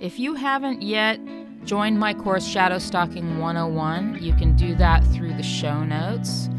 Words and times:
If 0.00 0.18
you 0.18 0.34
haven't 0.34 0.82
yet 0.82 1.20
joined 1.64 2.00
my 2.00 2.14
course 2.14 2.44
Shadow 2.44 2.78
Stalking 2.78 3.38
101, 3.38 4.18
you 4.20 4.34
can 4.34 4.56
do 4.56 4.74
that 4.74 5.04
through 5.06 5.34
the 5.34 5.42
show 5.42 5.84
notes. 5.84 6.50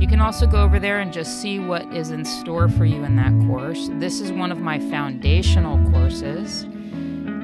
You 0.00 0.08
can 0.08 0.20
also 0.20 0.44
go 0.44 0.62
over 0.62 0.80
there 0.80 0.98
and 0.98 1.12
just 1.12 1.40
see 1.40 1.60
what 1.60 1.82
is 1.94 2.10
in 2.10 2.24
store 2.24 2.68
for 2.68 2.84
you 2.84 3.04
in 3.04 3.14
that 3.14 3.32
course. 3.46 3.88
This 3.94 4.20
is 4.20 4.32
one 4.32 4.50
of 4.50 4.58
my 4.58 4.80
foundational 4.90 5.78
courses. 5.92 6.64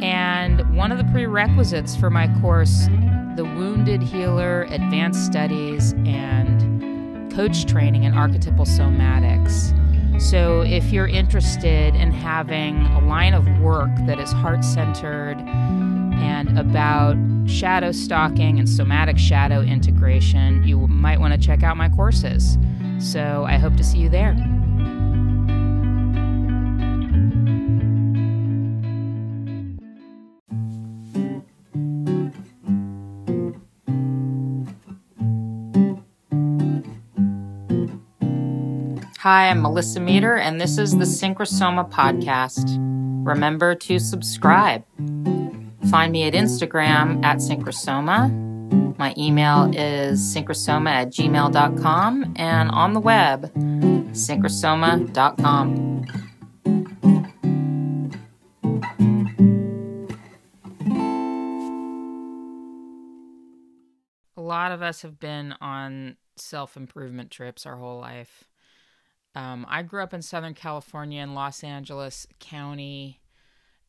And 0.03 0.77
one 0.77 0.91
of 0.91 0.99
the 0.99 1.05
prerequisites 1.13 1.95
for 1.95 2.11
my 2.11 2.27
course, 2.41 2.89
the 3.37 3.45
Wounded 3.45 4.03
Healer 4.03 4.63
Advanced 4.65 5.25
Studies 5.25 5.93
and 6.07 7.33
Coach 7.33 7.67
Training 7.67 8.03
in 8.03 8.15
Archetypal 8.15 8.65
Somatics. 8.65 9.73
So, 10.19 10.63
if 10.63 10.93
you're 10.93 11.07
interested 11.07 11.95
in 11.95 12.11
having 12.11 12.87
a 12.87 13.01
line 13.01 13.35
of 13.35 13.47
work 13.61 13.91
that 14.07 14.19
is 14.19 14.33
heart 14.33 14.65
centered 14.65 15.37
and 15.39 16.59
about 16.59 17.17
shadow 17.47 17.93
stalking 17.93 18.59
and 18.59 18.69
somatic 18.69 19.19
shadow 19.19 19.61
integration, 19.61 20.65
you 20.65 20.87
might 20.89 21.21
want 21.21 21.35
to 21.35 21.39
check 21.39 21.63
out 21.63 21.77
my 21.77 21.91
courses. 21.91 22.57
So, 22.99 23.45
I 23.47 23.59
hope 23.59 23.77
to 23.77 23.85
see 23.85 23.99
you 23.99 24.09
there. 24.09 24.35
Hi, 39.27 39.51
I'm 39.51 39.61
Melissa 39.61 39.99
Meader, 39.99 40.37
and 40.37 40.61
this 40.61 40.79
is 40.79 40.97
the 40.97 41.05
Synchrosoma 41.05 41.91
Podcast. 41.91 42.77
Remember 43.27 43.75
to 43.75 43.99
subscribe. 43.99 44.85
Find 45.91 46.13
me 46.13 46.29
at 46.29 46.33
Instagram 46.33 47.25
at 47.25 47.39
Synchrosoma. 47.39 48.97
My 48.97 49.13
email 49.19 49.69
is 49.75 50.21
synchrosoma 50.21 50.91
at 50.91 51.09
gmail.com 51.09 52.35
and 52.37 52.71
on 52.71 52.93
the 52.93 53.01
web, 53.01 53.53
synchrosoma.com. 54.13 56.05
A 64.37 64.41
lot 64.41 64.71
of 64.71 64.83
us 64.83 65.03
have 65.03 65.19
been 65.19 65.53
on 65.61 66.17
self 66.37 66.77
improvement 66.77 67.33
trips 67.33 67.67
our 67.67 67.75
whole 67.75 67.99
life. 67.99 68.45
Um, 69.37 69.67
I 69.69 69.83
grew 69.83 70.03
up 70.03 70.15
in 70.15 70.23
Southern 70.23 70.55
California 70.55 71.23
in 71.23 71.35
Los 71.35 71.63
Angeles 71.63 72.27
County 72.41 73.21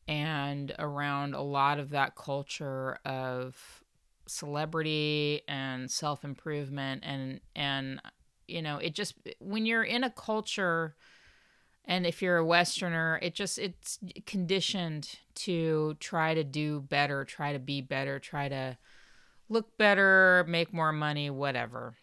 and 0.06 0.74
around 0.78 1.34
a 1.34 1.40
lot 1.40 1.78
of 1.78 1.90
that 1.90 2.14
culture 2.16 2.98
of 3.06 3.82
celebrity 4.26 5.40
and 5.48 5.90
self 5.90 6.22
improvement 6.22 7.02
and 7.06 7.40
and 7.56 7.98
you 8.46 8.60
know 8.60 8.76
it 8.76 8.94
just 8.94 9.14
when 9.38 9.64
you're 9.64 9.82
in 9.82 10.04
a 10.04 10.10
culture 10.10 10.94
and 11.86 12.06
if 12.06 12.20
you're 12.20 12.36
a 12.36 12.44
westerner 12.44 13.18
it 13.22 13.34
just 13.34 13.58
it's 13.58 13.98
conditioned 14.26 15.18
to 15.34 15.96
try 15.98 16.34
to 16.34 16.44
do 16.44 16.80
better 16.80 17.24
try 17.24 17.54
to 17.54 17.58
be 17.58 17.80
better 17.80 18.18
try 18.18 18.50
to 18.50 18.76
look 19.48 19.78
better 19.78 20.44
make 20.46 20.74
more 20.74 20.92
money 20.92 21.30
whatever. 21.30 21.94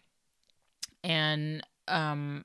And 1.04 1.64
um 1.86 2.44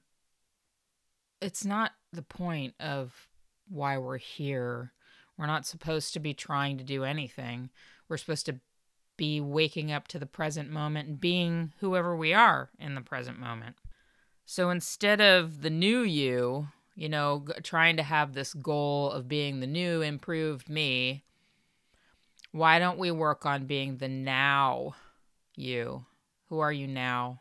it's 1.41 1.65
not 1.65 1.91
the 2.13 2.21
point 2.21 2.75
of 2.79 3.27
why 3.67 3.97
we're 3.97 4.17
here. 4.17 4.93
We're 5.37 5.47
not 5.47 5.65
supposed 5.65 6.13
to 6.13 6.19
be 6.19 6.33
trying 6.33 6.77
to 6.77 6.83
do 6.83 7.03
anything. 7.03 7.69
We're 8.07 8.17
supposed 8.17 8.45
to 8.45 8.59
be 9.17 9.41
waking 9.41 9.91
up 9.91 10.07
to 10.09 10.19
the 10.19 10.25
present 10.25 10.69
moment 10.69 11.07
and 11.07 11.19
being 11.19 11.73
whoever 11.79 12.15
we 12.15 12.33
are 12.33 12.69
in 12.79 12.95
the 12.95 13.01
present 13.01 13.39
moment. 13.39 13.75
So 14.45 14.69
instead 14.69 15.21
of 15.21 15.61
the 15.61 15.69
new 15.69 16.01
you, 16.01 16.67
you 16.95 17.09
know, 17.09 17.45
trying 17.63 17.97
to 17.97 18.03
have 18.03 18.33
this 18.33 18.53
goal 18.53 19.11
of 19.11 19.27
being 19.27 19.59
the 19.59 19.67
new, 19.67 20.01
improved 20.01 20.69
me, 20.69 21.23
why 22.51 22.79
don't 22.79 22.97
we 22.99 23.11
work 23.11 23.45
on 23.45 23.65
being 23.65 23.97
the 23.97 24.09
now 24.09 24.95
you? 25.55 26.05
Who 26.49 26.59
are 26.59 26.73
you 26.73 26.87
now? 26.87 27.39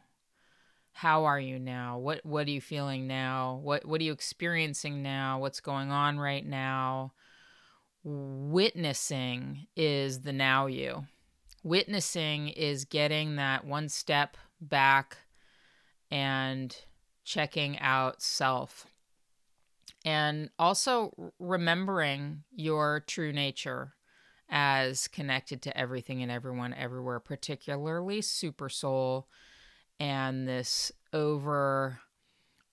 How 1.00 1.25
are 1.25 1.41
you 1.41 1.59
now? 1.59 1.97
What 1.97 2.27
what 2.27 2.47
are 2.47 2.50
you 2.50 2.61
feeling 2.61 3.06
now? 3.06 3.59
What 3.62 3.87
what 3.87 4.03
are 4.03 4.05
you 4.05 4.12
experiencing 4.12 5.03
now? 5.03 5.38
What's 5.38 5.61
going 5.61 5.91
on 5.91 6.19
right 6.19 6.44
now? 6.44 7.15
Witnessing 8.05 9.66
is 9.75 10.21
the 10.21 10.34
now 10.34 10.66
you. 10.66 11.06
Witnessing 11.65 12.49
is 12.49 12.84
getting 12.84 13.37
that 13.37 13.65
one 13.65 13.89
step 13.89 14.37
back 14.60 15.16
and 16.10 16.77
checking 17.25 17.78
out 17.78 18.21
self. 18.21 18.87
And 20.05 20.50
also 20.59 21.33
remembering 21.39 22.43
your 22.55 23.00
true 23.06 23.33
nature 23.33 23.94
as 24.50 25.09
connected 25.09 25.62
to 25.62 25.75
everything 25.75 26.22
and 26.22 26.31
everyone 26.31 26.75
everywhere 26.75 27.21
particularly 27.21 28.21
super 28.21 28.69
soul 28.69 29.28
and 30.00 30.49
this 30.49 30.91
over 31.12 32.00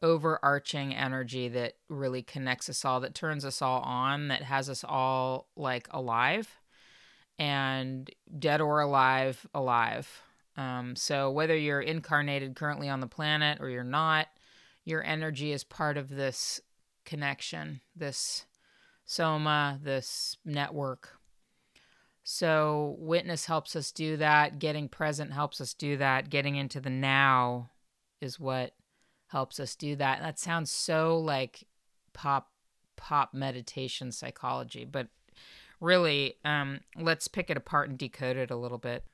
overarching 0.02 0.96
energy 0.96 1.50
that 1.50 1.74
really 1.90 2.22
connects 2.22 2.70
us 2.70 2.86
all 2.86 3.00
that 3.00 3.16
turns 3.16 3.44
us 3.44 3.62
all 3.64 3.82
on 3.82 4.28
that 4.28 4.44
has 4.44 4.70
us 4.70 4.84
all 4.88 5.48
like 5.56 5.88
alive 5.92 6.56
and 7.40 8.10
dead 8.40 8.62
or 8.62 8.80
alive 8.80 9.46
alive. 9.54 10.22
Um, 10.56 10.96
so 10.96 11.30
whether 11.30 11.56
you're 11.56 11.82
incarnated 11.82 12.56
currently 12.56 12.90
on 12.90 13.00
the 13.00 13.08
planet 13.08 13.60
or 13.60 13.70
you're 13.70 13.84
not 13.84 14.28
your 14.86 15.04
energy 15.04 15.52
is 15.52 15.64
part 15.64 15.98
of 15.98 16.10
this 16.10 16.62
connection 17.06 17.82
this 17.96 18.46
soma 19.06 19.80
this 19.84 20.38
network 20.46 21.17
so, 22.30 22.98
witness 23.00 23.46
helps 23.46 23.74
us 23.74 23.90
do 23.94 24.18
that. 24.18 24.60
Getting 24.60 24.90
present 24.90 25.32
helps 25.32 25.62
us 25.62 25.74
do 25.74 25.96
that. 25.96 26.30
Getting 26.30 26.58
into 26.58 26.82
the 26.82 26.90
now 26.90 27.70
is 28.20 28.38
what 28.38 28.74
helps 29.28 29.62
us 29.62 29.78
do 29.78 29.96
that. 29.96 30.20
That 30.20 30.38
sounds 30.38 30.70
so 30.70 31.18
like 31.18 31.64
pop 32.12 32.50
pop 32.98 33.34
meditation 33.34 34.12
psychology, 34.12 34.84
but 34.84 35.08
really, 35.80 36.36
um, 36.44 36.82
let's 36.98 37.30
pick 37.30 37.50
it 37.50 37.56
apart 37.56 37.88
and 37.88 37.98
decode 37.98 38.36
it 38.36 38.52
a 38.52 38.58
little 38.58 38.78
bit. 38.78 39.06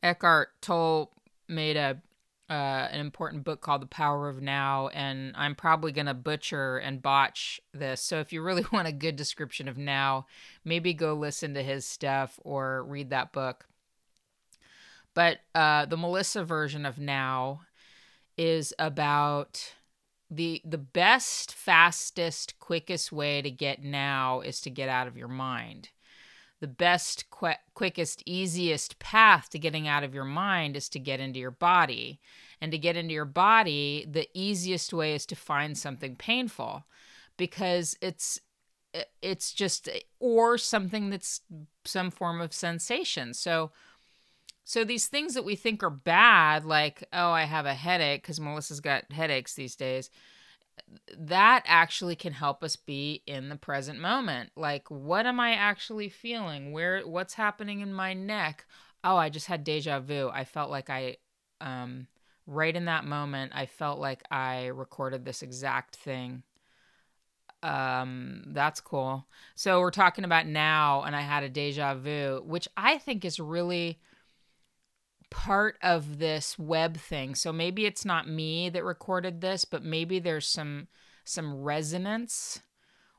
Eckhart 0.00 0.50
Tolle 0.60 1.10
made 1.48 1.76
a 1.76 2.00
uh, 2.50 2.88
an 2.90 2.98
important 2.98 3.44
book 3.44 3.60
called 3.60 3.80
The 3.80 3.86
Power 3.86 4.28
of 4.28 4.42
Now, 4.42 4.88
and 4.88 5.32
I'm 5.36 5.54
probably 5.54 5.92
going 5.92 6.06
to 6.06 6.14
butcher 6.14 6.78
and 6.78 7.00
botch 7.00 7.60
this. 7.72 8.02
So 8.02 8.18
if 8.18 8.32
you 8.32 8.42
really 8.42 8.64
want 8.72 8.88
a 8.88 8.92
good 8.92 9.14
description 9.14 9.68
of 9.68 9.78
now, 9.78 10.26
maybe 10.64 10.92
go 10.92 11.14
listen 11.14 11.54
to 11.54 11.62
his 11.62 11.86
stuff 11.86 12.40
or 12.42 12.82
read 12.82 13.10
that 13.10 13.32
book. 13.32 13.66
But 15.14 15.38
uh, 15.54 15.86
the 15.86 15.96
Melissa 15.96 16.44
version 16.44 16.84
of 16.84 16.98
now 16.98 17.62
is 18.36 18.74
about 18.78 19.74
the 20.28 20.62
the 20.64 20.78
best, 20.78 21.52
fastest, 21.52 22.58
quickest 22.58 23.10
way 23.10 23.42
to 23.42 23.50
get 23.50 23.82
now 23.82 24.40
is 24.40 24.60
to 24.62 24.70
get 24.70 24.88
out 24.88 25.08
of 25.08 25.16
your 25.16 25.28
mind 25.28 25.90
the 26.60 26.68
best, 26.68 27.28
qu- 27.30 27.54
quickest, 27.80 28.22
easiest 28.26 28.98
path 28.98 29.48
to 29.48 29.58
getting 29.58 29.88
out 29.88 30.04
of 30.04 30.14
your 30.14 30.26
mind 30.26 30.76
is 30.76 30.86
to 30.86 30.98
get 30.98 31.18
into 31.18 31.38
your 31.38 31.50
body. 31.50 32.20
And 32.60 32.70
to 32.72 32.76
get 32.76 32.94
into 32.94 33.14
your 33.14 33.24
body, 33.24 34.06
the 34.06 34.28
easiest 34.34 34.92
way 34.92 35.14
is 35.14 35.24
to 35.24 35.34
find 35.34 35.78
something 35.78 36.14
painful 36.14 36.84
because 37.38 37.96
it's 38.02 38.38
it's 39.22 39.54
just 39.54 39.88
or 40.18 40.58
something 40.58 41.08
that's 41.08 41.40
some 41.86 42.10
form 42.10 42.42
of 42.42 42.52
sensation. 42.52 43.32
So 43.32 43.70
so 44.62 44.84
these 44.84 45.06
things 45.06 45.32
that 45.32 45.46
we 45.46 45.56
think 45.56 45.82
are 45.82 45.88
bad 45.88 46.66
like 46.66 47.02
oh 47.14 47.30
I 47.30 47.44
have 47.44 47.64
a 47.64 47.72
headache 47.72 48.24
cuz 48.24 48.38
Melissa's 48.38 48.80
got 48.80 49.10
headaches 49.10 49.54
these 49.54 49.74
days 49.74 50.10
that 51.18 51.62
actually 51.66 52.16
can 52.16 52.32
help 52.32 52.62
us 52.62 52.76
be 52.76 53.22
in 53.26 53.48
the 53.48 53.56
present 53.56 53.98
moment. 53.98 54.50
Like, 54.56 54.90
what 54.90 55.26
am 55.26 55.40
I 55.40 55.52
actually 55.52 56.08
feeling? 56.08 56.72
Where, 56.72 57.06
what's 57.06 57.34
happening 57.34 57.80
in 57.80 57.92
my 57.92 58.14
neck? 58.14 58.66
Oh, 59.02 59.16
I 59.16 59.28
just 59.28 59.46
had 59.46 59.64
deja 59.64 60.00
vu. 60.00 60.30
I 60.32 60.44
felt 60.44 60.70
like 60.70 60.90
I, 60.90 61.16
um, 61.60 62.06
right 62.46 62.74
in 62.74 62.86
that 62.86 63.04
moment, 63.04 63.52
I 63.54 63.66
felt 63.66 63.98
like 63.98 64.22
I 64.30 64.66
recorded 64.66 65.24
this 65.24 65.42
exact 65.42 65.96
thing. 65.96 66.42
Um, 67.62 68.44
that's 68.48 68.80
cool. 68.80 69.26
So 69.54 69.80
we're 69.80 69.90
talking 69.90 70.24
about 70.24 70.46
now, 70.46 71.02
and 71.02 71.14
I 71.14 71.20
had 71.20 71.42
a 71.42 71.48
deja 71.48 71.94
vu, 71.94 72.42
which 72.44 72.68
I 72.76 72.98
think 72.98 73.24
is 73.24 73.38
really 73.38 74.00
part 75.30 75.76
of 75.82 76.18
this 76.18 76.58
web 76.58 76.96
thing. 76.96 77.34
So 77.34 77.52
maybe 77.52 77.86
it's 77.86 78.04
not 78.04 78.28
me 78.28 78.68
that 78.70 78.84
recorded 78.84 79.40
this, 79.40 79.64
but 79.64 79.84
maybe 79.84 80.18
there's 80.18 80.48
some 80.48 80.88
some 81.24 81.62
resonance 81.62 82.62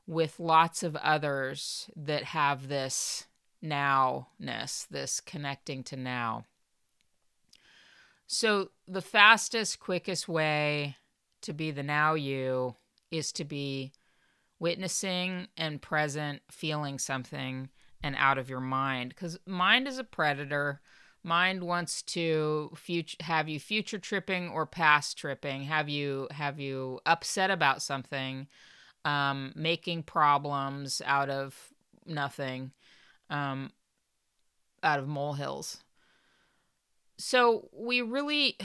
with 0.06 0.40
lots 0.40 0.82
of 0.82 0.96
others 0.96 1.88
that 1.96 2.24
have 2.24 2.68
this 2.68 3.26
nowness, 3.62 4.86
this 4.88 5.20
connecting 5.20 5.82
to 5.84 5.96
now. 5.96 6.44
So, 8.26 8.70
the 8.88 9.02
fastest, 9.02 9.78
quickest 9.78 10.28
way 10.28 10.96
to 11.42 11.52
be 11.52 11.70
the 11.70 11.82
now 11.82 12.14
you 12.14 12.76
is 13.10 13.30
to 13.32 13.44
be 13.44 13.92
witnessing 14.58 15.48
and 15.56 15.82
present, 15.82 16.40
feeling 16.50 16.98
something, 16.98 17.68
and 18.02 18.16
out 18.18 18.38
of 18.38 18.48
your 18.48 18.60
mind. 18.60 19.10
Because 19.10 19.38
mind 19.46 19.86
is 19.86 19.98
a 19.98 20.04
predator. 20.04 20.80
Mind 21.24 21.62
wants 21.62 22.02
to 22.02 22.70
future, 22.74 23.16
have 23.20 23.48
you 23.48 23.60
future 23.60 23.98
tripping 23.98 24.48
or 24.48 24.66
past 24.66 25.16
tripping, 25.16 25.62
have 25.64 25.88
you 25.88 26.28
have 26.30 26.58
you 26.58 27.00
upset 27.06 27.50
about 27.50 27.82
something, 27.82 28.48
um, 29.04 29.52
making 29.54 30.02
problems 30.02 31.00
out 31.04 31.30
of 31.30 31.72
nothing, 32.06 32.72
um, 33.30 33.70
out 34.82 34.98
of 34.98 35.06
molehills. 35.06 35.82
So 37.18 37.68
we 37.72 38.02
really 38.02 38.56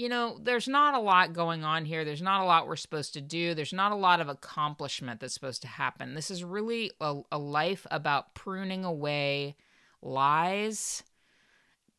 you 0.00 0.08
know, 0.08 0.38
there's 0.40 0.68
not 0.68 0.94
a 0.94 1.00
lot 1.00 1.32
going 1.34 1.62
on 1.62 1.84
here. 1.84 2.04
There's 2.04 2.22
not 2.22 2.40
a 2.40 2.46
lot 2.46 2.66
we're 2.66 2.76
supposed 2.76 3.12
to 3.14 3.20
do. 3.20 3.54
There's 3.54 3.72
not 3.72 3.92
a 3.92 3.96
lot 3.96 4.20
of 4.20 4.28
accomplishment 4.28 5.20
that's 5.20 5.34
supposed 5.34 5.62
to 5.62 5.68
happen. 5.68 6.14
This 6.14 6.30
is 6.30 6.42
really 6.42 6.90
a, 7.00 7.20
a 7.30 7.38
life 7.38 7.86
about 7.90 8.34
pruning 8.34 8.84
away 8.84 9.56
lies, 10.00 11.02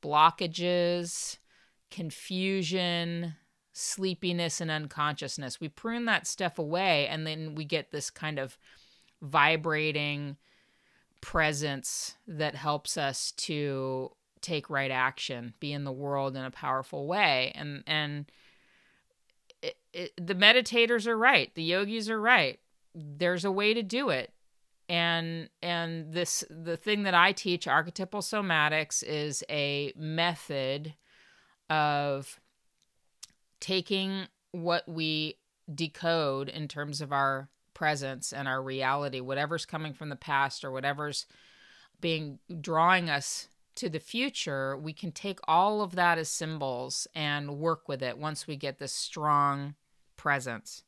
blockages, 0.02 1.38
confusion, 1.90 3.36
sleepiness, 3.74 4.62
and 4.62 4.72
unconsciousness. 4.72 5.60
We 5.60 5.70
prune 5.70 6.06
that 6.06 6.28
stuff 6.28 6.60
away, 6.60 7.08
and 7.08 7.26
then 7.26 7.56
we 7.56 7.66
get 7.66 7.92
this 7.92 8.10
kind 8.10 8.40
of 8.40 8.58
vibrating 9.22 10.38
presence 11.22 12.16
that 12.28 12.56
helps 12.56 12.98
us 12.98 13.32
to 13.34 14.12
take 14.42 14.70
right 14.70 14.92
action, 14.92 15.54
be 15.60 15.72
in 15.72 15.84
the 15.84 15.92
world 15.92 16.36
in 16.36 16.44
a 16.44 16.52
powerful 16.52 17.08
way. 17.08 17.52
And 17.56 17.84
and 17.86 18.26
it, 19.62 19.78
it, 19.94 20.14
the 20.18 20.36
meditators 20.36 21.06
are 21.06 21.18
right, 21.18 21.54
the 21.54 21.64
yogis 21.64 22.10
are 22.10 22.20
right. 22.20 22.60
There's 22.96 23.46
a 23.46 23.52
way 23.52 23.74
to 23.74 23.84
do 23.84 24.10
it. 24.10 24.34
And 24.92 25.50
and 25.62 26.12
this 26.12 26.44
the 26.50 26.76
thing 26.76 27.04
that 27.04 27.14
I 27.14 27.32
teach 27.32 27.66
archetypal 27.66 28.20
somatics 28.20 29.02
is 29.02 29.42
a 29.50 29.94
method 29.96 30.96
of 31.70 32.42
taking 33.62 34.28
what 34.52 34.86
we 34.90 35.38
decode 35.74 36.50
in 36.50 36.68
terms 36.68 37.00
of 37.00 37.14
our 37.14 37.48
presence 37.74 38.34
and 38.34 38.50
our 38.50 38.62
reality, 38.62 39.22
whatever's 39.22 39.66
coming 39.66 39.94
from 39.94 40.10
the 40.10 40.18
past 40.18 40.66
or 40.66 40.72
whatever's 40.72 41.26
being 42.02 42.40
drawing 42.60 43.10
us 43.10 43.48
to 43.76 43.88
the 43.88 44.00
future, 44.00 44.76
we 44.76 44.92
can 44.92 45.14
take 45.14 45.40
all 45.48 45.82
of 45.82 45.96
that 45.96 46.18
as 46.18 46.28
symbols 46.28 47.08
and 47.16 47.60
work 47.60 47.88
with 47.88 48.04
it 48.04 48.18
once 48.18 48.46
we 48.46 48.58
get 48.58 48.78
this 48.78 48.92
strong 48.92 49.76
presence. 50.18 50.84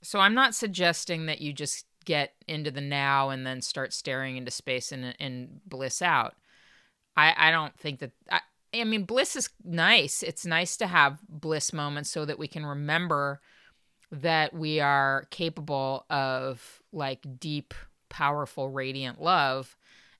So 0.00 0.18
I'm 0.18 0.34
not 0.34 0.54
suggesting 0.54 1.26
that 1.26 1.42
you 1.42 1.52
just 1.52 1.84
get 2.04 2.34
into 2.46 2.70
the 2.70 2.80
now 2.80 3.30
and 3.30 3.46
then 3.46 3.60
start 3.60 3.92
staring 3.92 4.36
into 4.36 4.50
space 4.50 4.92
and, 4.92 5.14
and 5.18 5.60
bliss 5.66 6.02
out. 6.02 6.34
I, 7.16 7.34
I 7.36 7.50
don't 7.50 7.76
think 7.78 8.00
that. 8.00 8.12
I, 8.30 8.40
I 8.74 8.84
mean, 8.84 9.04
bliss 9.04 9.36
is 9.36 9.50
nice. 9.62 10.22
It's 10.22 10.44
nice 10.44 10.76
to 10.78 10.86
have 10.86 11.20
bliss 11.28 11.72
moments 11.72 12.10
so 12.10 12.24
that 12.24 12.38
we 12.38 12.48
can 12.48 12.66
remember 12.66 13.40
that 14.10 14.52
we 14.52 14.80
are 14.80 15.26
capable 15.30 16.06
of 16.10 16.82
like 16.92 17.24
deep, 17.38 17.72
powerful, 18.08 18.68
radiant 18.68 19.20
love 19.20 19.76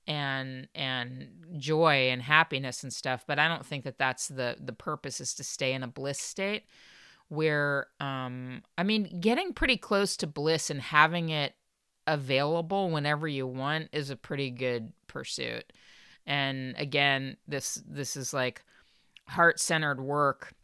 and 0.07 0.69
and 0.75 1.29
joy 1.57 2.11
and 2.11 2.23
happiness 2.23 2.83
and 2.83 2.93
stuff 2.93 3.25
but 3.27 3.39
i 3.39 3.49
don't 3.49 3.65
think 3.65 3.85
that 3.85 3.99
that's 3.99 4.29
the 4.29 4.57
the 4.61 4.73
purpose 4.73 5.21
is 5.21 5.33
to 5.35 5.43
stay 5.43 5.73
in 5.73 5.83
a 5.83 5.89
bliss 5.89 6.19
state 6.19 6.65
where 7.29 7.87
um 8.01 8.63
i 8.77 8.83
mean 8.83 9.19
getting 9.21 9.53
pretty 9.53 9.77
close 9.77 10.17
to 10.17 10.27
bliss 10.27 10.69
and 10.69 10.81
having 10.81 11.31
it 11.31 11.55
available 12.06 12.91
whenever 12.91 13.27
you 13.27 13.47
want 13.47 13.89
is 13.93 14.11
a 14.11 14.17
pretty 14.17 14.51
good 14.51 14.93
pursuit. 15.06 15.73
And 16.27 16.75
again 16.79 17.37
this 17.49 17.83
this 17.89 18.17
is 18.17 18.33
like 18.33 18.62
heart-centered 19.29 20.01
work 20.01 20.55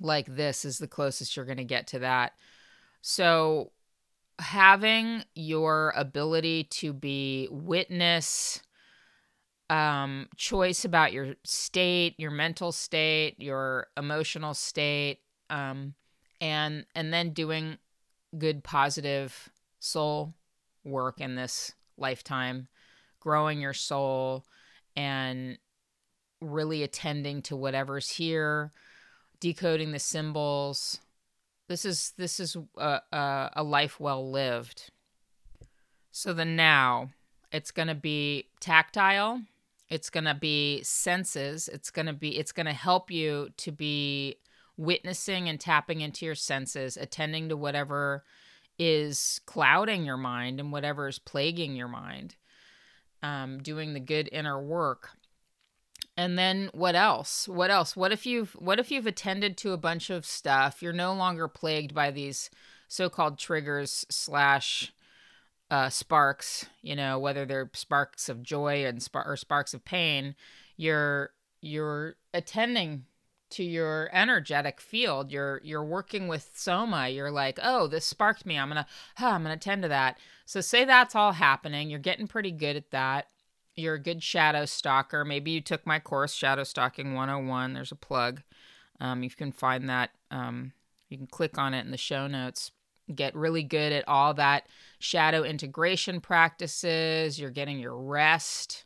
like 0.00 0.26
this 0.26 0.64
is 0.64 0.78
the 0.78 0.88
closest 0.88 1.36
you're 1.36 1.44
going 1.44 1.58
to 1.58 1.64
get 1.64 1.86
to 1.88 1.98
that. 1.98 2.32
So 3.02 3.72
having 4.38 5.24
your 5.34 5.92
ability 5.96 6.64
to 6.64 6.92
be 6.92 7.48
witness 7.50 8.62
um, 9.68 10.28
choice 10.36 10.84
about 10.84 11.12
your 11.12 11.34
state, 11.44 12.14
your 12.18 12.32
mental 12.32 12.72
state, 12.72 13.36
your 13.38 13.86
emotional 13.96 14.54
state, 14.54 15.20
um, 15.48 15.94
and 16.40 16.86
and 16.94 17.12
then 17.12 17.30
doing 17.30 17.78
good 18.36 18.64
positive 18.64 19.50
soul 19.78 20.34
work 20.84 21.20
in 21.20 21.34
this 21.34 21.72
lifetime, 21.96 22.68
growing 23.20 23.60
your 23.60 23.74
soul 23.74 24.44
and 24.96 25.58
really 26.40 26.82
attending 26.82 27.42
to 27.42 27.56
whatever's 27.56 28.10
here, 28.10 28.72
decoding 29.40 29.92
the 29.92 29.98
symbols, 29.98 31.00
this 31.70 31.84
is 31.84 32.12
this 32.16 32.40
is 32.40 32.56
a, 32.76 33.00
a, 33.12 33.50
a 33.56 33.62
life 33.62 34.00
well 34.00 34.28
lived. 34.28 34.90
So 36.10 36.32
the 36.32 36.44
now, 36.44 37.10
it's 37.52 37.70
going 37.70 37.86
to 37.86 37.94
be 37.94 38.48
tactile. 38.58 39.42
It's 39.88 40.10
going 40.10 40.24
to 40.24 40.34
be 40.34 40.82
senses. 40.82 41.68
It's 41.68 41.90
going 41.90 42.06
to 42.06 42.12
be 42.12 42.36
it's 42.36 42.50
going 42.50 42.66
to 42.66 42.72
help 42.72 43.10
you 43.10 43.50
to 43.58 43.70
be 43.70 44.38
witnessing 44.76 45.48
and 45.48 45.60
tapping 45.60 46.00
into 46.00 46.26
your 46.26 46.34
senses, 46.34 46.96
attending 46.96 47.48
to 47.50 47.56
whatever 47.56 48.24
is 48.80 49.42
clouding 49.44 50.06
your 50.06 50.16
mind 50.16 50.58
and 50.58 50.72
whatever 50.72 51.06
is 51.06 51.18
plaguing 51.18 51.76
your 51.76 51.86
mind. 51.86 52.34
Um, 53.22 53.58
doing 53.58 53.92
the 53.92 54.00
good 54.00 54.30
inner 54.32 54.58
work. 54.58 55.10
And 56.16 56.38
then 56.38 56.70
what 56.72 56.94
else? 56.94 57.46
What 57.46 57.70
else? 57.70 57.94
What 57.94 58.10
if 58.12 58.24
you've 58.24 58.52
what 58.52 58.78
if 58.78 58.90
you've 58.90 59.06
attended 59.06 59.58
to 59.58 59.72
a 59.72 59.76
bunch 59.76 60.08
of 60.08 60.24
stuff? 60.24 60.82
You're 60.82 60.94
no 60.94 61.12
longer 61.12 61.46
plagued 61.46 61.94
by 61.94 62.10
these 62.10 62.48
so-called 62.88 63.38
triggers 63.38 64.06
slash 64.08 64.92
uh, 65.70 65.88
sparks 65.88 66.66
you 66.82 66.96
know 66.96 67.16
whether 67.16 67.46
they're 67.46 67.70
sparks 67.74 68.28
of 68.28 68.42
joy 68.42 68.84
and 68.84 69.00
sp- 69.04 69.26
or 69.26 69.36
sparks 69.36 69.74
of 69.74 69.84
pain. 69.84 70.34
You're 70.78 71.30
you're 71.60 72.16
attending 72.32 73.04
to 73.50 73.64
your 73.64 74.08
energetic 74.12 74.80
field 74.80 75.30
you're 75.30 75.60
you're 75.62 75.84
working 75.84 76.28
with 76.28 76.50
soma 76.54 77.08
you're 77.08 77.30
like 77.30 77.58
oh 77.62 77.86
this 77.86 78.04
sparked 78.04 78.46
me 78.46 78.58
i'm 78.58 78.68
gonna 78.68 78.86
huh, 79.16 79.28
i'm 79.28 79.42
gonna 79.42 79.54
attend 79.54 79.82
to 79.82 79.88
that 79.88 80.18
so 80.46 80.60
say 80.60 80.84
that's 80.84 81.14
all 81.14 81.32
happening 81.32 81.90
you're 81.90 81.98
getting 81.98 82.26
pretty 82.26 82.50
good 82.52 82.76
at 82.76 82.90
that 82.90 83.26
you're 83.80 83.94
a 83.94 84.00
good 84.00 84.22
shadow 84.22 84.64
stalker. 84.64 85.24
Maybe 85.24 85.50
you 85.50 85.60
took 85.60 85.86
my 85.86 85.98
course, 85.98 86.34
Shadow 86.34 86.64
Stalking 86.64 87.14
101. 87.14 87.72
There's 87.72 87.92
a 87.92 87.96
plug. 87.96 88.42
Um, 89.00 89.22
you 89.22 89.30
can 89.30 89.52
find 89.52 89.88
that. 89.88 90.10
Um, 90.30 90.72
you 91.08 91.16
can 91.16 91.26
click 91.26 91.58
on 91.58 91.74
it 91.74 91.84
in 91.84 91.90
the 91.90 91.96
show 91.96 92.26
notes. 92.26 92.70
Get 93.12 93.34
really 93.34 93.64
good 93.64 93.92
at 93.92 94.06
all 94.06 94.34
that 94.34 94.68
shadow 95.00 95.42
integration 95.42 96.20
practices. 96.20 97.40
You're 97.40 97.50
getting 97.50 97.80
your 97.80 97.96
rest. 97.96 98.84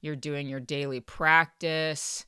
You're 0.00 0.14
doing 0.14 0.48
your 0.48 0.60
daily 0.60 1.00
practice. 1.00 2.24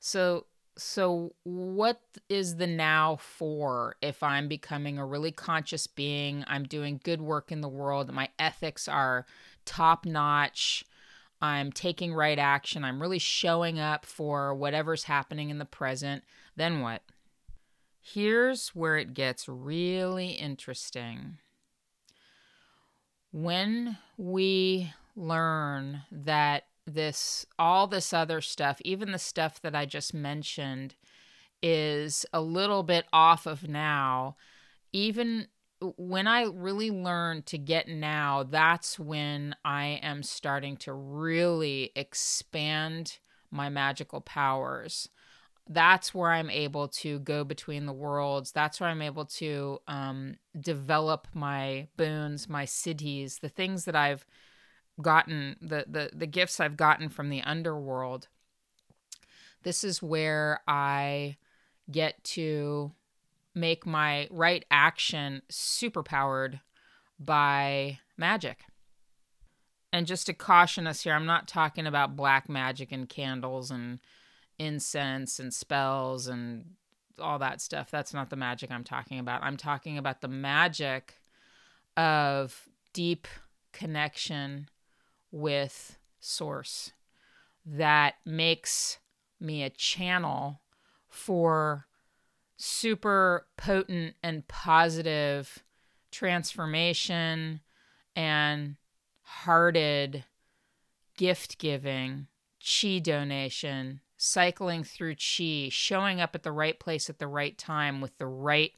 So, 0.00 0.46
so 0.76 1.34
what 1.44 2.00
is 2.28 2.56
the 2.56 2.66
now 2.66 3.16
for 3.16 3.96
if 4.00 4.22
I'm 4.22 4.48
becoming 4.48 4.98
a 4.98 5.06
really 5.06 5.32
conscious 5.32 5.86
being? 5.86 6.44
I'm 6.46 6.64
doing 6.64 7.00
good 7.04 7.20
work 7.20 7.52
in 7.52 7.60
the 7.60 7.68
world. 7.68 8.12
My 8.12 8.30
ethics 8.38 8.88
are 8.88 9.26
top 9.64 10.06
notch. 10.06 10.84
I'm 11.40 11.72
taking 11.72 12.14
right 12.14 12.38
action. 12.38 12.84
I'm 12.84 13.02
really 13.02 13.18
showing 13.18 13.78
up 13.78 14.06
for 14.06 14.54
whatever's 14.54 15.04
happening 15.04 15.50
in 15.50 15.58
the 15.58 15.64
present. 15.64 16.24
Then 16.56 16.80
what? 16.80 17.02
Here's 18.00 18.68
where 18.68 18.96
it 18.96 19.14
gets 19.14 19.48
really 19.48 20.30
interesting. 20.30 21.38
When 23.30 23.98
we 24.16 24.92
learn 25.16 26.02
that 26.10 26.64
this, 26.86 27.46
all 27.58 27.86
this 27.86 28.12
other 28.12 28.40
stuff, 28.40 28.80
even 28.84 29.12
the 29.12 29.18
stuff 29.18 29.60
that 29.62 29.74
I 29.74 29.86
just 29.86 30.12
mentioned, 30.14 30.94
is 31.62 32.26
a 32.32 32.40
little 32.40 32.82
bit 32.82 33.06
off 33.12 33.46
of 33.46 33.68
now, 33.68 34.36
even 34.92 35.46
when 35.96 36.26
I 36.26 36.44
really 36.44 36.90
learn 36.90 37.42
to 37.44 37.58
get 37.58 37.88
now, 37.88 38.44
that's 38.44 38.98
when 38.98 39.54
I 39.64 40.00
am 40.02 40.22
starting 40.22 40.76
to 40.78 40.92
really 40.92 41.90
expand 41.96 43.18
my 43.50 43.68
magical 43.68 44.20
powers. 44.20 45.08
That's 45.68 46.14
where 46.14 46.32
I'm 46.32 46.50
able 46.50 46.88
to 46.88 47.20
go 47.20 47.44
between 47.44 47.86
the 47.86 47.92
worlds. 47.92 48.52
That's 48.52 48.80
where 48.80 48.88
I'm 48.88 49.02
able 49.02 49.26
to 49.26 49.78
um, 49.86 50.36
develop 50.58 51.28
my 51.34 51.88
boons, 51.96 52.48
my 52.48 52.64
siddhis 52.64 53.40
the 53.40 53.48
things 53.48 53.84
that 53.84 53.96
I've 53.96 54.26
gotten 55.02 55.56
the 55.60 55.84
the 55.88 56.10
the 56.12 56.26
gifts 56.26 56.60
I've 56.60 56.76
gotten 56.76 57.08
from 57.08 57.28
the 57.28 57.42
underworld. 57.42 58.28
This 59.62 59.84
is 59.84 60.02
where 60.02 60.60
I 60.66 61.36
get 61.90 62.22
to 62.24 62.92
make 63.54 63.86
my 63.86 64.28
right 64.30 64.64
action 64.70 65.42
super 65.48 66.02
powered 66.02 66.60
by 67.18 67.98
magic. 68.16 68.64
And 69.92 70.06
just 70.06 70.26
to 70.26 70.32
caution 70.32 70.86
us 70.86 71.02
here, 71.02 71.12
I'm 71.12 71.26
not 71.26 71.46
talking 71.46 71.86
about 71.86 72.16
black 72.16 72.48
magic 72.48 72.92
and 72.92 73.08
candles 73.08 73.70
and 73.70 73.98
incense 74.58 75.38
and 75.38 75.52
spells 75.52 76.26
and 76.26 76.64
all 77.20 77.38
that 77.38 77.60
stuff. 77.60 77.90
That's 77.90 78.14
not 78.14 78.30
the 78.30 78.36
magic 78.36 78.70
I'm 78.70 78.84
talking 78.84 79.18
about. 79.18 79.42
I'm 79.42 79.58
talking 79.58 79.98
about 79.98 80.22
the 80.22 80.28
magic 80.28 81.18
of 81.96 82.68
deep 82.94 83.28
connection 83.72 84.68
with 85.32 85.98
source 86.20 86.92
that 87.66 88.14
makes 88.24 88.98
me 89.40 89.62
a 89.62 89.70
channel 89.70 90.60
for 91.08 91.86
super 92.56 93.46
potent 93.56 94.14
and 94.22 94.46
positive 94.46 95.64
transformation 96.10 97.60
and 98.14 98.76
hearted 99.22 100.24
gift 101.16 101.58
giving, 101.58 102.26
chi 102.60 102.98
donation, 102.98 104.00
cycling 104.16 104.84
through 104.84 105.14
chi, 105.14 105.68
showing 105.70 106.20
up 106.20 106.34
at 106.34 106.42
the 106.42 106.52
right 106.52 106.78
place 106.78 107.10
at 107.10 107.18
the 107.18 107.26
right 107.26 107.58
time 107.58 108.00
with 108.00 108.16
the 108.18 108.26
right 108.26 108.72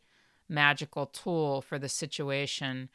magical 0.49 1.06
tool 1.06 1.61
for 1.61 1.78
the 1.78 1.88
situation. 1.88 2.88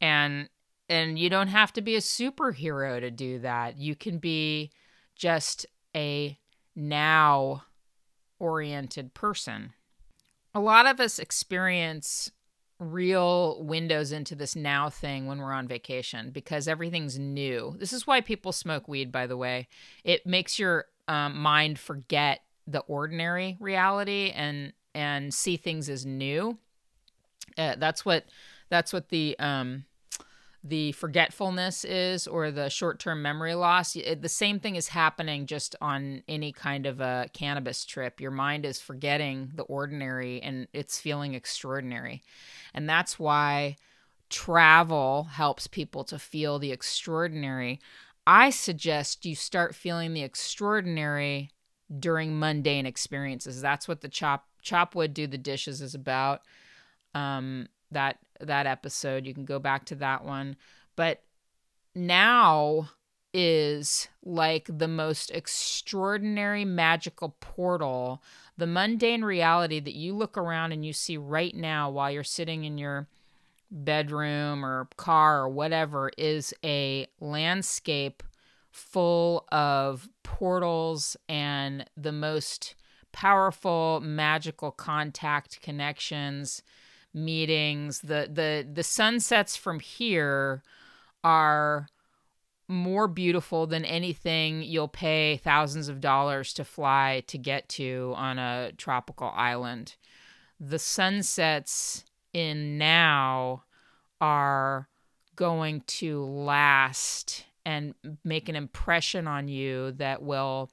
And 0.00 0.48
and 0.88 1.18
you 1.18 1.28
don't 1.28 1.48
have 1.48 1.72
to 1.74 1.80
be 1.80 1.96
a 1.96 2.00
superhero 2.00 3.00
to 3.00 3.10
do 3.10 3.38
that. 3.40 3.78
You 3.78 3.94
can 3.94 4.18
be 4.18 4.70
just 5.14 5.66
a 5.94 6.38
now 6.74 7.64
oriented 8.38 9.14
person. 9.14 9.72
A 10.54 10.60
lot 10.60 10.86
of 10.86 11.00
us 11.00 11.18
experience 11.18 12.30
real 12.78 13.62
windows 13.64 14.12
into 14.12 14.34
this 14.34 14.54
now 14.54 14.88
thing 14.88 15.26
when 15.26 15.38
we're 15.38 15.52
on 15.52 15.66
vacation 15.66 16.30
because 16.30 16.68
everything's 16.68 17.18
new. 17.18 17.74
This 17.78 17.92
is 17.92 18.06
why 18.06 18.20
people 18.20 18.52
smoke 18.52 18.86
weed, 18.86 19.10
by 19.10 19.26
the 19.26 19.36
way. 19.36 19.68
It 20.04 20.26
makes 20.26 20.58
your 20.58 20.86
um, 21.08 21.36
mind 21.38 21.78
forget 21.78 22.40
the 22.66 22.80
ordinary 22.80 23.56
reality 23.60 24.30
and 24.34 24.72
and 24.94 25.32
see 25.32 25.56
things 25.56 25.88
as 25.88 26.06
new. 26.06 26.58
Uh, 27.56 27.74
that's 27.78 28.04
what 28.04 28.24
that's 28.68 28.92
what 28.92 29.08
the 29.08 29.36
um, 29.38 29.84
the 30.64 30.92
forgetfulness 30.92 31.84
is 31.84 32.26
or 32.26 32.50
the 32.50 32.68
short-term 32.68 33.22
memory 33.22 33.54
loss 33.54 33.94
it, 33.94 34.22
the 34.22 34.28
same 34.28 34.58
thing 34.58 34.74
is 34.74 34.88
happening 34.88 35.46
just 35.46 35.76
on 35.80 36.22
any 36.28 36.52
kind 36.52 36.84
of 36.84 37.00
a 37.00 37.28
cannabis 37.32 37.84
trip. 37.84 38.20
Your 38.20 38.32
mind 38.32 38.66
is 38.66 38.80
forgetting 38.80 39.52
the 39.54 39.62
ordinary 39.64 40.42
and 40.42 40.66
it's 40.72 41.00
feeling 41.00 41.34
extraordinary. 41.34 42.22
And 42.74 42.88
that's 42.88 43.18
why 43.18 43.76
travel 44.30 45.24
helps 45.24 45.66
people 45.66 46.04
to 46.04 46.18
feel 46.18 46.58
the 46.58 46.72
extraordinary. 46.72 47.80
I 48.26 48.50
suggest 48.50 49.24
you 49.24 49.36
start 49.36 49.74
feeling 49.74 50.12
the 50.12 50.22
extraordinary 50.22 51.50
during 51.98 52.38
mundane 52.38 52.84
experiences. 52.84 53.62
That's 53.62 53.88
what 53.88 54.00
the 54.00 54.08
chop 54.08 54.46
chop 54.60 54.94
wood 54.94 55.14
do 55.14 55.26
the 55.26 55.38
dishes 55.38 55.80
is 55.80 55.94
about. 55.94 56.42
Um 57.14 57.68
that 57.90 58.18
that 58.40 58.66
episode. 58.66 59.26
You 59.26 59.34
can 59.34 59.44
go 59.44 59.58
back 59.58 59.84
to 59.86 59.94
that 59.96 60.24
one. 60.24 60.56
But 60.96 61.22
now 61.94 62.90
is 63.34 64.08
like 64.24 64.68
the 64.68 64.88
most 64.88 65.30
extraordinary 65.30 66.64
magical 66.64 67.36
portal, 67.40 68.22
the 68.56 68.66
mundane 68.66 69.22
reality 69.22 69.80
that 69.80 69.94
you 69.94 70.14
look 70.14 70.38
around 70.38 70.72
and 70.72 70.84
you 70.84 70.92
see 70.92 71.16
right 71.16 71.54
now 71.54 71.90
while 71.90 72.10
you're 72.10 72.24
sitting 72.24 72.64
in 72.64 72.78
your 72.78 73.06
bedroom 73.70 74.64
or 74.64 74.88
car 74.96 75.42
or 75.42 75.48
whatever 75.48 76.10
is 76.16 76.54
a 76.64 77.06
landscape 77.20 78.22
full 78.70 79.46
of 79.52 80.08
portals 80.22 81.16
and 81.28 81.84
the 81.96 82.12
most 82.12 82.74
powerful 83.12 84.00
magical 84.02 84.70
contact 84.70 85.60
connections 85.60 86.62
meetings. 87.24 88.00
The 88.00 88.28
the 88.32 88.66
the 88.70 88.82
sunsets 88.82 89.56
from 89.56 89.80
here 89.80 90.62
are 91.24 91.88
more 92.68 93.08
beautiful 93.08 93.66
than 93.66 93.84
anything 93.84 94.62
you'll 94.62 94.88
pay 94.88 95.38
thousands 95.38 95.88
of 95.88 96.00
dollars 96.00 96.52
to 96.52 96.64
fly 96.64 97.22
to 97.26 97.38
get 97.38 97.68
to 97.70 98.12
on 98.16 98.38
a 98.38 98.72
tropical 98.76 99.32
island. 99.34 99.96
The 100.60 100.78
sunsets 100.78 102.04
in 102.34 102.76
now 102.76 103.64
are 104.20 104.88
going 105.34 105.82
to 105.86 106.22
last 106.24 107.46
and 107.64 107.94
make 108.24 108.48
an 108.48 108.56
impression 108.56 109.26
on 109.26 109.48
you 109.48 109.92
that 109.92 110.22
will 110.22 110.70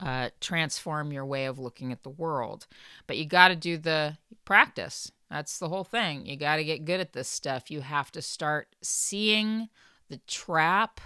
uh, 0.00 0.30
transform 0.40 1.12
your 1.12 1.26
way 1.26 1.46
of 1.46 1.58
looking 1.58 1.92
at 1.92 2.02
the 2.02 2.10
world. 2.10 2.66
But 3.06 3.16
you 3.16 3.26
got 3.26 3.48
to 3.48 3.56
do 3.56 3.78
the 3.78 4.18
practice. 4.44 5.10
That's 5.34 5.58
the 5.58 5.68
whole 5.68 5.82
thing. 5.82 6.26
You 6.26 6.36
got 6.36 6.56
to 6.56 6.64
get 6.64 6.84
good 6.84 7.00
at 7.00 7.12
this 7.12 7.26
stuff. 7.26 7.68
You 7.68 7.80
have 7.80 8.12
to 8.12 8.22
start 8.22 8.68
seeing 8.82 9.68
the 10.08 10.18
trap, 10.28 11.00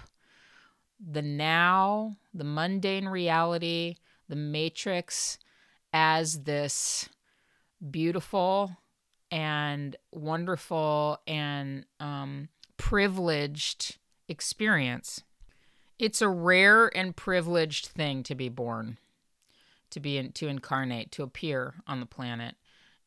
the 0.99 1.23
now, 1.23 2.15
the 2.31 2.43
mundane 2.43 3.07
reality, 3.07 3.95
the 4.27 4.35
matrix 4.35 5.39
as 5.91 6.43
this 6.43 7.09
beautiful 7.89 8.77
and 9.31 9.95
wonderful 10.11 11.17
and 11.25 11.87
um, 11.99 12.49
privileged 12.77 13.97
experience. 14.27 15.23
It's 15.97 16.21
a 16.21 16.29
rare 16.29 16.95
and 16.95 17.15
privileged 17.15 17.87
thing 17.87 18.21
to 18.21 18.35
be 18.35 18.47
born, 18.47 18.99
to 19.89 19.99
be 19.99 20.19
in, 20.19 20.33
to 20.33 20.47
incarnate, 20.47 21.11
to 21.13 21.23
appear 21.23 21.73
on 21.87 21.99
the 21.99 22.05
planet. 22.05 22.53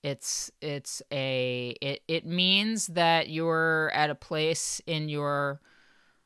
It's 0.02 0.50
it's 0.60 1.00
a 1.12 1.76
it 1.80 2.02
it 2.08 2.26
means 2.26 2.88
that 2.88 3.28
you're 3.28 3.90
at 3.94 4.10
a 4.10 4.16
place 4.16 4.80
in 4.86 5.08
your 5.08 5.60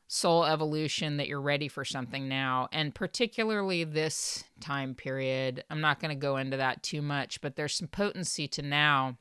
soul 0.07 0.45
evolution 0.45 1.17
that 1.17 1.27
you're 1.27 1.41
ready 1.41 1.67
for 1.67 1.83
something 1.83 2.29
now 2.29 2.69
and 2.71 2.95
particularly 2.95 3.83
this 3.83 4.45
time 4.61 4.95
period. 4.95 5.63
I'm 5.69 5.81
not 5.81 5.99
going 5.99 6.09
to 6.09 6.19
go 6.19 6.37
into 6.37 6.57
that 6.57 6.81
too 6.81 7.01
much, 7.01 7.41
but 7.41 7.55
there's 7.55 7.75
some 7.75 7.89
potency 7.89 8.47
to 8.47 8.61
now 8.61 9.17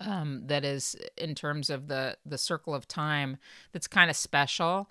um, 0.00 0.42
that 0.46 0.64
is 0.64 0.96
in 1.16 1.34
terms 1.34 1.70
of 1.70 1.88
the 1.88 2.16
the 2.26 2.38
circle 2.38 2.74
of 2.74 2.86
time 2.88 3.38
that's 3.72 3.86
kind 3.86 4.10
of 4.10 4.16
special. 4.16 4.90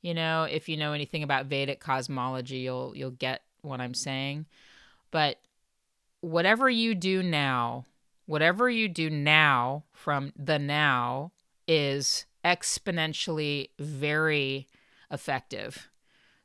You 0.00 0.14
know, 0.14 0.44
if 0.44 0.68
you 0.68 0.76
know 0.76 0.92
anything 0.92 1.22
about 1.22 1.46
Vedic 1.46 1.80
cosmology, 1.80 2.58
you'll 2.58 2.96
you'll 2.96 3.10
get 3.10 3.42
what 3.62 3.80
I'm 3.80 3.94
saying. 3.94 4.46
But 5.10 5.38
whatever 6.20 6.68
you 6.68 6.94
do 6.94 7.22
now 7.22 7.84
whatever 8.28 8.68
you 8.68 8.88
do 8.88 9.08
now 9.08 9.82
from 9.90 10.34
the 10.36 10.58
now 10.58 11.32
is 11.66 12.26
exponentially 12.44 13.70
very 13.78 14.68
effective. 15.10 15.88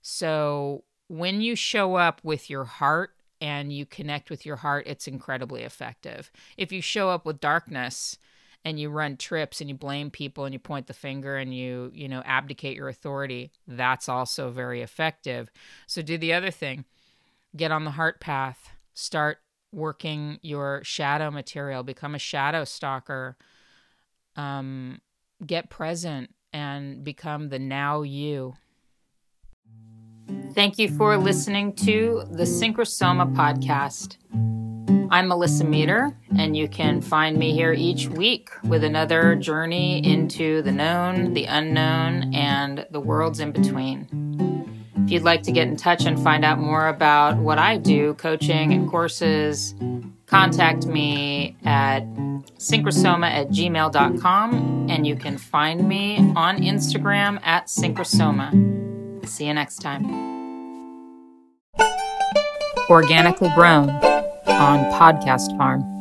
So 0.02 0.86
when 1.10 1.42
you 1.42 1.58
show 1.58 1.96
up 1.96 2.22
with 2.24 2.50
your 2.50 2.64
heart 2.64 3.12
and 3.42 3.74
you 3.74 3.86
connect 3.86 4.30
with 4.30 4.46
your 4.46 4.56
heart, 4.56 4.88
it's 4.88 5.10
incredibly 5.10 5.64
effective. 5.64 6.32
If 6.56 6.72
you 6.72 6.82
show 6.82 7.10
up 7.10 7.26
with 7.26 7.42
darkness 7.42 8.18
and 8.64 8.80
you 8.80 8.90
run 8.90 9.18
trips 9.18 9.60
and 9.60 9.70
you 9.70 9.76
blame 9.76 10.10
people 10.10 10.46
and 10.46 10.54
you 10.54 10.60
point 10.60 10.88
the 10.88 10.94
finger 10.94 11.36
and 11.36 11.54
you, 11.54 11.92
you 11.94 12.08
know, 12.08 12.24
abdicate 12.26 12.78
your 12.78 12.88
authority, 12.88 13.52
that's 13.68 14.08
also 14.08 14.52
very 14.52 14.82
effective. 14.82 15.52
So 15.86 16.02
do 16.02 16.18
the 16.18 16.32
other 16.32 16.50
thing. 16.50 16.86
Get 17.58 17.74
on 17.74 17.84
the 17.84 17.92
heart 17.92 18.22
path. 18.22 18.70
Start 18.94 19.40
working 19.74 20.40
your 20.42 20.82
shadow 20.84 21.32
material, 21.32 21.84
become 21.84 22.16
a 22.16 22.20
shadow 22.20 22.64
stalker, 22.64 23.36
um, 24.36 25.02
get 25.46 25.70
present, 25.70 26.34
and 26.54 27.04
become 27.04 27.50
the 27.50 27.60
now 27.60 28.04
you. 28.04 28.54
Thank 30.54 30.78
you 30.78 30.90
for 30.90 31.18
listening 31.18 31.74
to 31.78 32.24
the 32.30 32.44
Synchrosoma 32.44 33.36
podcast. 33.36 34.18
I'm 35.12 35.28
Melissa 35.28 35.64
Meader, 35.64 36.16
and 36.38 36.56
you 36.56 36.68
can 36.68 37.02
find 37.02 37.38
me 37.38 37.54
here 37.54 37.74
each 37.74 38.08
week 38.08 38.50
with 38.64 38.84
another 38.84 39.36
journey 39.36 40.04
into 40.04 40.62
the 40.62 40.72
known, 40.72 41.34
the 41.34 41.46
unknown, 41.46 42.34
and 42.34 42.86
the 42.92 43.00
worlds 43.00 43.40
in 43.40 43.52
between. 43.52 44.53
If 45.04 45.12
you'd 45.12 45.24
like 45.24 45.44
to 45.44 45.52
get 45.52 45.68
in 45.68 45.76
touch 45.76 46.06
and 46.06 46.22
find 46.22 46.46
out 46.46 46.60
more 46.60 46.88
about 46.88 47.38
what 47.38 47.60
I 47.60 47.78
do, 47.78 48.14
coaching 48.14 48.72
and 48.72 48.90
courses, 48.90 49.76
contact 50.28 50.86
me 50.86 51.58
at 51.66 52.06
synchrosoma 52.58 53.30
at 53.30 53.50
gmail.com 53.50 54.88
and 54.90 55.06
you 55.06 55.16
can 55.16 55.38
find 55.38 55.88
me 55.88 56.18
on 56.36 56.58
Instagram 56.58 57.40
at 57.44 57.68
synchrosoma. 57.68 59.28
See 59.28 59.46
you 59.46 59.54
next 59.54 59.82
time. 59.82 60.06
Organically 62.90 63.50
grown 63.56 63.90
on 63.90 64.80
Podcast 64.94 65.56
Farm. 65.58 65.93